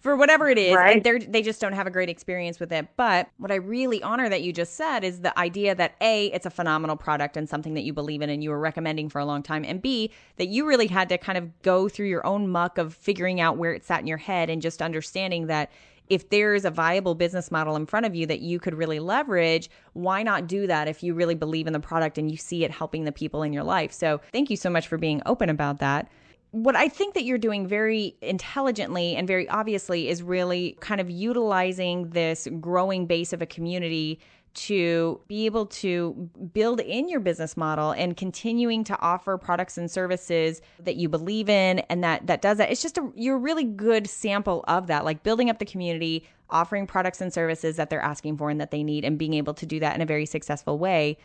[0.00, 0.74] for whatever it is.
[0.74, 0.96] Right.
[0.96, 2.88] And they're, they just don't have a great experience with it.
[2.96, 6.46] But what I really honor that you just said is the idea that A, it's
[6.46, 9.24] a phenomenal product and something that you believe in and you were recommending for a
[9.24, 9.64] long time.
[9.64, 12.94] And B, that you really had to kind of go through your own muck of
[12.94, 15.70] figuring out where it sat in your head and just understanding that
[16.08, 19.70] if there's a viable business model in front of you that you could really leverage,
[19.94, 22.70] why not do that if you really believe in the product and you see it
[22.70, 23.92] helping the people in your life?
[23.92, 26.10] So, thank you so much for being open about that
[26.54, 31.10] what I think that you're doing very intelligently and very obviously is really kind of
[31.10, 34.20] utilizing this growing base of a community
[34.54, 39.90] to be able to build in your business model and continuing to offer products and
[39.90, 42.70] services that you believe in and that that does that.
[42.70, 46.26] It's just a you're a really good sample of that like building up the community
[46.50, 49.54] offering products and services that they're asking for and that they need and being able
[49.54, 51.16] to do that in a very successful way.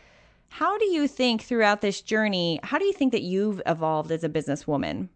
[0.48, 4.24] How do you think throughout this journey how do you think that you've evolved as
[4.24, 5.08] a businesswoman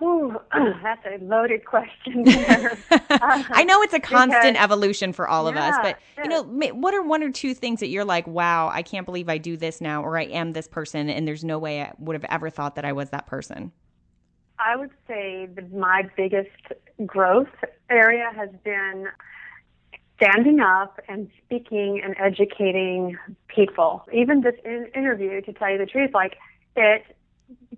[0.82, 2.24] That's a loaded question.
[2.28, 6.28] I know it's a uh-huh, constant because, evolution for all of yeah, us, but you
[6.28, 9.38] know, what are one or two things that you're like, wow, I can't believe I
[9.38, 12.24] do this now, or I am this person, and there's no way I would have
[12.28, 13.72] ever thought that I was that person?
[14.58, 16.50] I would say that my biggest
[17.06, 17.48] growth
[17.90, 19.06] area has been
[20.16, 24.04] standing up and speaking and educating people.
[24.12, 26.36] Even this in- interview, to tell you the truth, like
[26.76, 27.04] it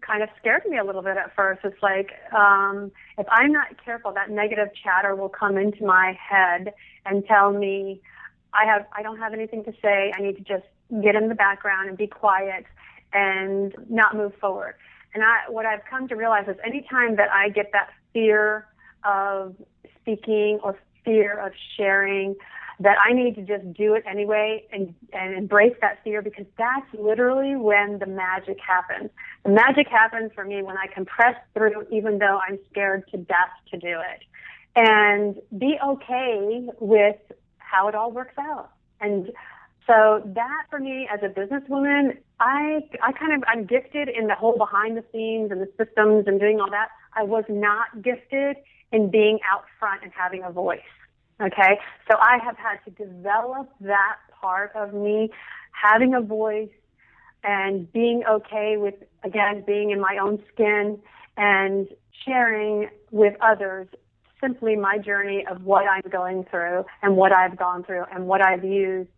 [0.01, 1.61] kind of scared me a little bit at first.
[1.65, 6.73] It's like um, if I'm not careful, that negative chatter will come into my head
[7.07, 8.01] and tell me
[8.53, 10.13] I have I don't have anything to say.
[10.17, 10.67] I need to just
[11.03, 12.65] get in the background and be quiet
[13.13, 14.75] and not move forward.
[15.15, 18.67] And I, what I've come to realize is anytime that I get that fear
[19.05, 19.57] of
[20.01, 22.37] speaking or fear of sharing,
[22.81, 26.87] that I need to just do it anyway and, and embrace that fear because that's
[26.99, 29.11] literally when the magic happens.
[29.45, 33.19] The magic happens for me when I can press through even though I'm scared to
[33.19, 34.23] death to do it.
[34.77, 37.17] And be okay with
[37.59, 38.71] how it all works out.
[39.01, 39.31] And
[39.87, 44.35] so that for me as a businesswoman, I I kind of I'm gifted in the
[44.35, 46.89] whole behind the scenes and the systems and doing all that.
[47.15, 48.57] I was not gifted
[48.93, 50.81] in being out front and having a voice.
[51.41, 51.79] Okay?
[52.11, 55.31] So I have had to develop that part of me
[55.73, 56.71] having a voice
[57.43, 60.99] and being okay with again being in my own skin
[61.37, 61.89] and
[62.27, 63.89] sharing with others
[64.41, 68.43] simply my journey of what I'm going through and what I've gone through and what
[68.43, 69.11] I've used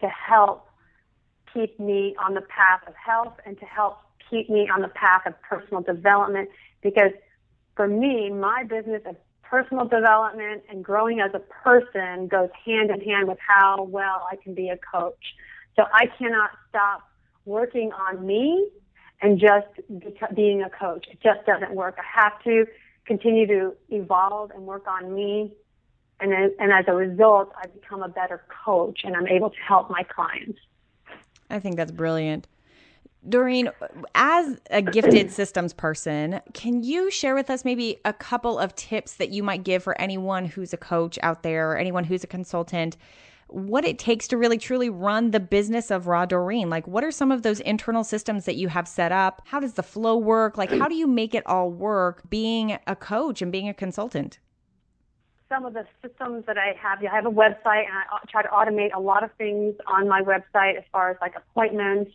[0.00, 0.66] to help
[1.52, 5.22] keep me on the path of health and to help keep me on the path
[5.26, 6.48] of personal development
[6.82, 7.12] because
[7.76, 9.16] for me, my business of
[9.50, 14.36] personal development and growing as a person goes hand in hand with how well I
[14.36, 15.34] can be a coach.
[15.76, 17.02] So I cannot stop
[17.44, 18.68] working on me
[19.20, 19.66] and just
[20.34, 21.06] being a coach.
[21.10, 21.98] It just doesn't work.
[21.98, 22.66] I have to
[23.06, 25.52] continue to evolve and work on me
[26.20, 29.90] and, and as a result, I become a better coach and I'm able to help
[29.90, 30.58] my clients.
[31.48, 32.46] I think that's brilliant.
[33.28, 33.70] Doreen,
[34.14, 39.14] as a gifted systems person, can you share with us maybe a couple of tips
[39.14, 42.26] that you might give for anyone who's a coach out there or anyone who's a
[42.26, 42.96] consultant?
[43.48, 46.70] What it takes to really truly run the business of Raw Doreen?
[46.70, 49.42] Like, what are some of those internal systems that you have set up?
[49.44, 50.56] How does the flow work?
[50.56, 54.38] Like, how do you make it all work being a coach and being a consultant?
[55.50, 57.00] some of the systems that I have.
[57.04, 60.22] I have a website, and I try to automate a lot of things on my
[60.22, 62.12] website as far as like appointments.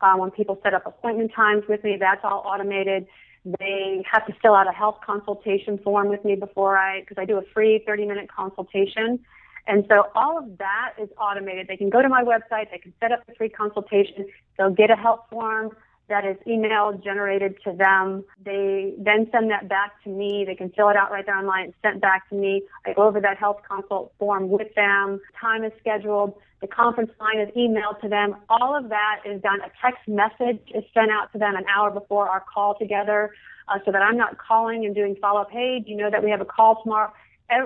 [0.00, 3.06] Um, when people set up appointment times with me, that's all automated.
[3.44, 7.24] They have to fill out a health consultation form with me before I, because I
[7.24, 9.20] do a free 30 minute consultation.
[9.66, 11.68] And so all of that is automated.
[11.68, 14.26] They can go to my website, they can set up a free consultation,
[14.56, 15.76] they'll get a health form,
[16.08, 18.24] that is email generated to them.
[18.44, 20.44] They then send that back to me.
[20.46, 22.62] They can fill it out right there online and sent back to me.
[22.86, 25.20] I go over that health consult form with them.
[25.40, 26.34] Time is scheduled.
[26.60, 28.36] The conference line is emailed to them.
[28.48, 29.60] All of that is done.
[29.60, 33.32] A text message is sent out to them an hour before our call together
[33.68, 35.50] uh, so that I'm not calling and doing follow up.
[35.50, 37.12] Hey, do you know that we have a call tomorrow?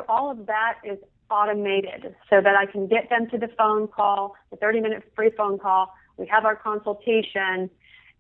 [0.09, 0.99] All of that is
[1.31, 5.31] automated so that I can get them to the phone call, the 30 minute free
[5.37, 5.95] phone call.
[6.19, 7.71] We have our consultation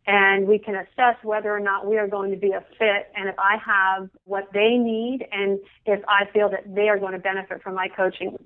[0.07, 3.29] and we can assess whether or not we are going to be a fit and
[3.29, 7.19] if I have what they need and if I feel that they are going to
[7.19, 8.37] benefit from my coaching.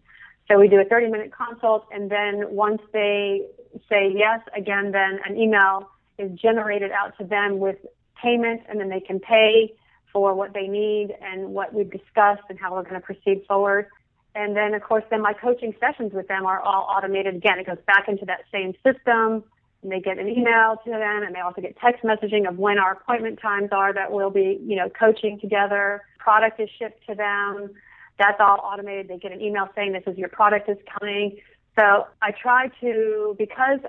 [0.48, 3.46] So we do a 30 minute consult and then once they
[3.88, 5.88] say yes, again, then an email
[6.18, 7.76] is generated out to them with
[8.22, 9.74] payment and then they can pay
[10.12, 13.86] for what they need and what we've discussed and how we're going to proceed forward.
[14.34, 17.34] And then of course then my coaching sessions with them are all automated.
[17.34, 19.42] Again, it goes back into that same system
[19.82, 22.78] and they get an email to them and they also get text messaging of when
[22.78, 26.02] our appointment times are that we'll be, you know, coaching together.
[26.18, 27.70] Product is shipped to them.
[28.18, 29.08] That's all automated.
[29.08, 31.36] They get an email saying this is your product is coming.
[31.78, 33.80] So I try to, because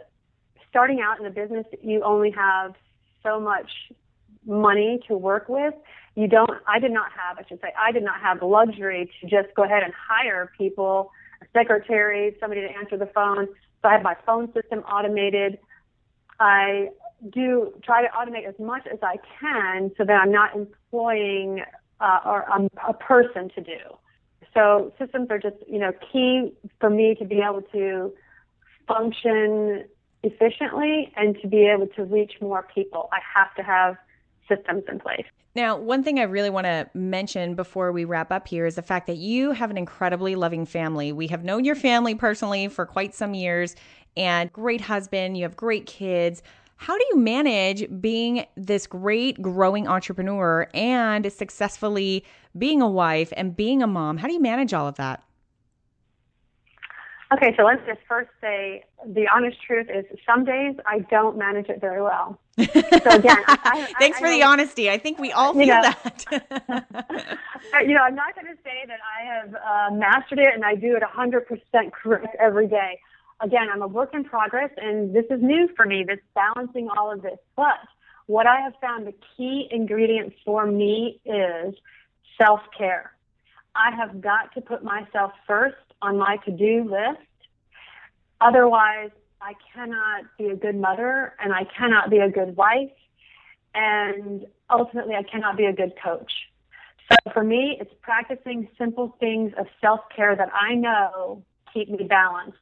[0.70, 2.74] starting out in the business, you only have
[3.24, 3.70] so much
[4.46, 5.74] money to work with.
[6.16, 9.10] You don't, I did not have, I should say, I did not have the luxury
[9.22, 11.12] to just go ahead and hire people,
[11.42, 13.48] a secretary, somebody to answer the phone.
[13.82, 15.60] So I have my phone system automated.
[16.40, 16.90] I
[17.34, 21.64] do try to automate as much as I can so that I'm not employing
[22.00, 23.78] uh, or um, a person to do.
[24.54, 28.14] So systems are just, you know, key for me to be able to
[28.88, 29.86] function
[30.24, 33.10] efficiently and to be able to reach more people.
[33.12, 33.98] I have to have
[34.48, 35.26] systems in place.
[35.56, 38.84] Now, one thing I really want to mention before we wrap up here is the
[38.84, 41.12] fact that you have an incredibly loving family.
[41.12, 43.76] We have known your family personally for quite some years
[44.18, 46.42] and great husband, you have great kids.
[46.76, 52.26] How do you manage being this great growing entrepreneur and successfully
[52.58, 54.18] being a wife and being a mom?
[54.18, 55.24] How do you manage all of that?
[57.34, 61.68] Okay, so let's just first say the honest truth is some days I don't manage
[61.68, 62.40] it very well.
[62.58, 64.90] So again, I, I, thanks I, for the honesty.
[64.90, 66.26] I think we all feel you know, that.
[67.86, 70.76] you know, I'm not going to say that I have uh, mastered it and I
[70.76, 73.00] do it 100% correct every day.
[73.42, 76.04] Again, I'm a work in progress, and this is new for me.
[76.08, 77.80] This balancing all of this, but
[78.26, 81.76] what I have found the key ingredient for me is
[82.42, 83.14] self care.
[83.76, 87.22] I have got to put myself first on my to-do list.
[88.42, 89.12] Otherwise,
[89.42, 92.92] I cannot be a good mother and I cannot be a good wife
[93.74, 96.32] and ultimately I cannot be a good coach.
[97.10, 102.58] So for me, it's practicing simple things of self-care that I know keep me balanced.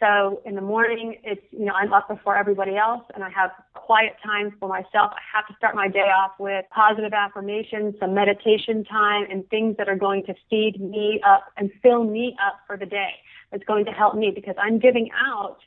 [0.00, 3.50] So in the morning, it's, you know, I'm up before everybody else and I have
[3.74, 5.12] quiet time for myself.
[5.12, 9.76] I have to start my day off with positive affirmations, some meditation time and things
[9.76, 13.10] that are going to feed me up and fill me up for the day.
[13.52, 15.58] It's going to help me because I'm giving out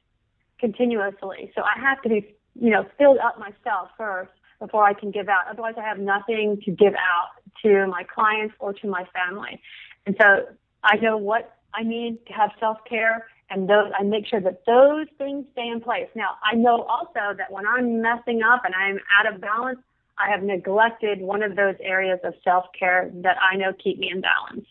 [0.60, 1.52] continuously.
[1.54, 5.30] So I have to be, you know, filled up myself first before I can give
[5.30, 5.44] out.
[5.48, 7.30] Otherwise I have nothing to give out
[7.64, 9.62] to my clients or to my family.
[10.08, 10.48] And so
[10.84, 15.08] I know what I need to have self-care and those I make sure that those
[15.18, 16.08] things stay in place.
[16.16, 19.80] Now, I know also that when I'm messing up and I'm out of balance,
[20.18, 24.22] I have neglected one of those areas of self-care that I know keep me in
[24.22, 24.68] balance.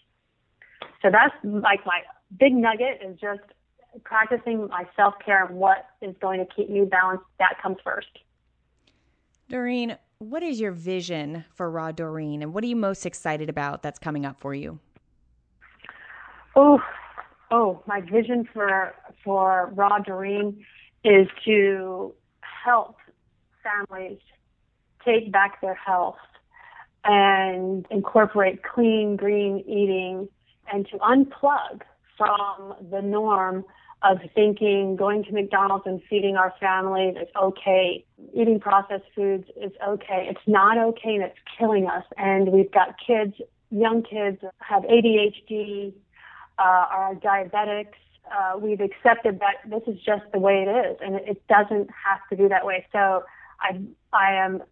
[1.03, 2.03] So that's like my
[2.39, 3.41] big nugget is just
[4.05, 7.25] practicing my self-care and what is going to keep me balanced.
[7.39, 8.21] That comes first.
[9.49, 13.83] Doreen, what is your vision for Raw Doreen and what are you most excited about
[13.83, 14.79] that's coming up for you?
[16.55, 16.81] Oh,
[17.53, 20.65] oh, my vision for for Raw Doreen
[21.05, 22.97] is to help
[23.63, 24.19] families
[25.05, 26.17] take back their health
[27.05, 30.29] and incorporate clean, green eating
[30.73, 31.83] and to unplug
[32.17, 33.65] from the norm
[34.03, 38.05] of thinking going to McDonald's and feeding our families is okay.
[38.35, 40.27] Eating processed foods is okay.
[40.29, 42.05] It's not okay and it's killing us.
[42.17, 43.35] And we've got kids,
[43.71, 45.93] young kids have ADHD,
[46.59, 47.95] uh, are diabetics.
[48.31, 52.21] Uh, we've accepted that this is just the way it is, and it doesn't have
[52.31, 52.87] to be that way.
[52.93, 53.25] So
[53.61, 53.81] I,
[54.13, 54.63] I am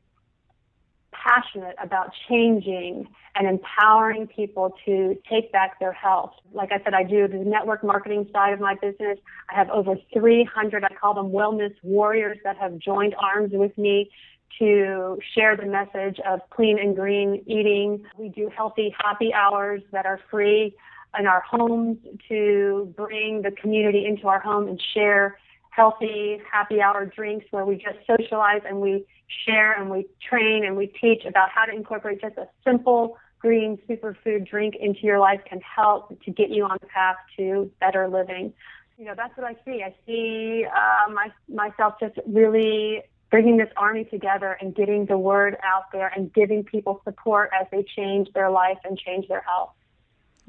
[1.12, 6.32] passionate about changing and empowering people to take back their health.
[6.52, 9.18] Like I said, I do the network marketing side of my business.
[9.50, 14.10] I have over 300, I call them wellness warriors that have joined arms with me
[14.58, 18.04] to share the message of clean and green eating.
[18.18, 20.74] We do healthy happy hours that are free
[21.18, 21.98] in our homes
[22.28, 25.38] to bring the community into our home and share
[25.70, 29.04] healthy happy hour drinks where we just socialize and we
[29.46, 33.78] share and we train and we teach about how to incorporate just a simple green
[33.88, 38.08] superfood drink into your life can help to get you on the path to better
[38.08, 38.52] living.
[38.98, 39.82] You know, that's what I see.
[39.82, 45.56] I see uh, my, myself just really bringing this army together and getting the word
[45.64, 49.70] out there and giving people support as they change their life and change their health.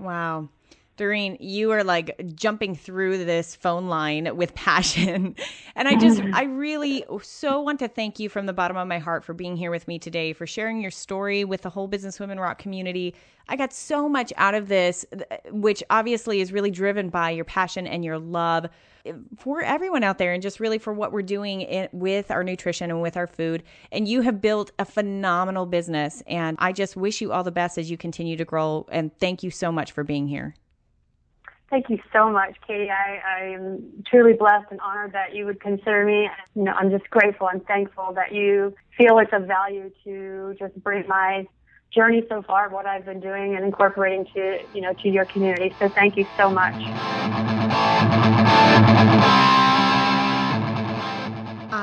[0.02, 0.50] Wow.
[1.02, 5.36] Doreen, you are like jumping through this phone line with passion.
[5.74, 6.36] And I just, mm-hmm.
[6.36, 9.56] I really so want to thank you from the bottom of my heart for being
[9.56, 13.16] here with me today, for sharing your story with the whole Business Women Rock community.
[13.48, 15.06] I got so much out of this,
[15.50, 18.68] which obviously is really driven by your passion and your love
[19.06, 22.44] eh, for everyone out there and just really for what we're doing in, with our
[22.44, 23.64] nutrition and with our food.
[23.92, 26.22] And you have built a phenomenal business.
[26.28, 28.86] And I just wish you all the best as you continue to grow.
[28.92, 30.54] And thank you so much for being here.
[31.72, 32.90] Thank you so much, Katie.
[32.90, 36.30] I, I am truly blessed and honored that you would consider me.
[36.54, 40.76] You know, I'm just grateful and thankful that you feel it's of value to just
[40.84, 41.48] bring my
[41.96, 45.74] journey so far, what I've been doing and incorporating to, you know, to your community.
[45.80, 46.76] So thank you so much.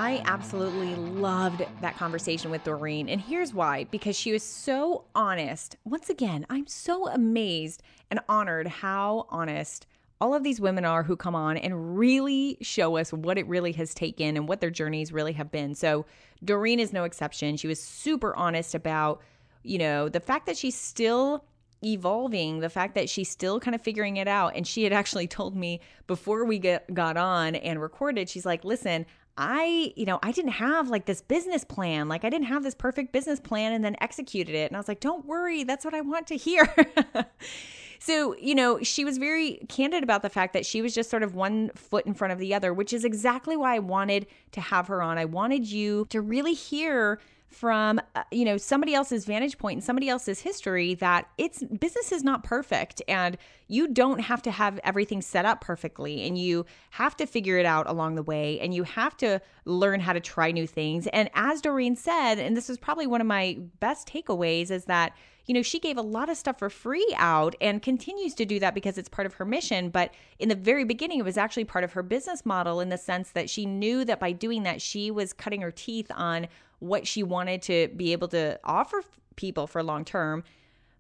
[0.09, 3.11] I absolutely loved that conversation with Doreen.
[3.11, 5.76] And here's why because she was so honest.
[5.84, 9.86] Once again, I'm so amazed and honored how honest
[10.18, 13.72] all of these women are who come on and really show us what it really
[13.72, 15.74] has taken and what their journeys really have been.
[15.74, 16.06] So,
[16.42, 17.59] Doreen is no exception.
[17.59, 19.20] She was super honest about,
[19.62, 21.44] you know, the fact that she's still
[21.84, 24.56] evolving, the fact that she's still kind of figuring it out.
[24.56, 28.64] And she had actually told me before we get, got on and recorded, she's like,
[28.64, 29.04] listen,
[29.41, 32.09] I, you know, I didn't have like this business plan.
[32.09, 34.68] Like I didn't have this perfect business plan and then executed it.
[34.68, 36.68] And I was like, don't worry, that's what I want to hear.
[38.01, 41.22] so, you know, she was very candid about the fact that she was just sort
[41.22, 44.61] of one foot in front of the other, which is exactly why I wanted to
[44.61, 45.18] have her on.
[45.18, 49.84] I wanted you to really hear from uh, you know somebody else's vantage point and
[49.84, 53.38] somebody else's history that it's business is not perfect and
[53.68, 57.66] you don't have to have everything set up perfectly and you have to figure it
[57.66, 61.30] out along the way and you have to learn how to try new things and
[61.34, 65.12] as Doreen said and this was probably one of my best takeaways is that
[65.49, 68.61] you know, she gave a lot of stuff for free out and continues to do
[68.61, 69.88] that because it's part of her mission.
[69.88, 72.99] But in the very beginning, it was actually part of her business model in the
[72.99, 76.49] sense that she knew that by doing that, she was cutting her teeth on
[76.79, 79.03] what she wanted to be able to offer
[79.37, 80.45] people for long term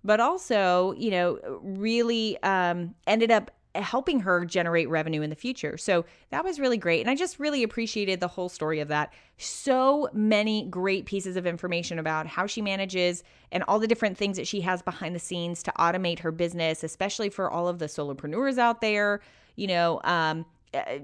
[0.04, 5.76] but also, you know, really um, ended up helping her generate revenue in the future.
[5.76, 7.00] So that was really great.
[7.00, 9.12] And I just really appreciated the whole story of that.
[9.36, 13.22] So many great pieces of information about how she manages
[13.52, 16.82] and all the different things that she has behind the scenes to automate her business,
[16.82, 19.20] especially for all of the solopreneurs out there.
[19.56, 20.46] You know, um,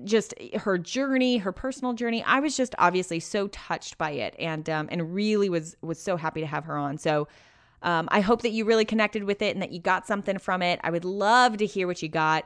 [0.05, 2.23] just her journey, her personal journey.
[2.25, 6.17] I was just obviously so touched by it, and um, and really was was so
[6.17, 6.99] happy to have her on.
[6.99, 7.29] So
[7.83, 10.63] um, I hope that you really connected with it and that you got something from
[10.63, 10.81] it.
[10.83, 12.45] I would love to hear what you got.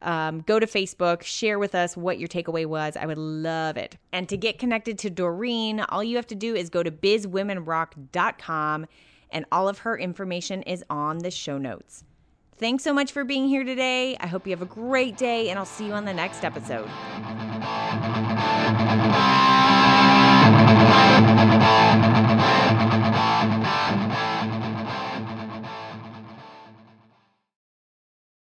[0.00, 2.96] Um, go to Facebook, share with us what your takeaway was.
[2.96, 3.98] I would love it.
[4.12, 8.86] And to get connected to Doreen, all you have to do is go to bizwomenrock.com
[9.30, 12.04] and all of her information is on the show notes.
[12.58, 14.16] Thanks so much for being here today.
[14.18, 16.88] I hope you have a great day, and I'll see you on the next episode.